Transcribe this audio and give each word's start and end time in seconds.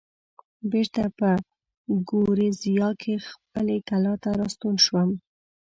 بېرته 0.71 1.03
په 1.19 1.29
ګوریزیا 2.09 2.89
کې 3.01 3.13
خپلې 3.29 3.77
کلا 3.89 4.13
ته 4.23 4.29
راستون 4.39 4.75
شوم. 4.85 5.09